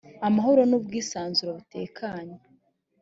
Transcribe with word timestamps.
amahoro 0.27 0.61
nubwisanzure 0.69 1.51
butekanye. 1.57 2.37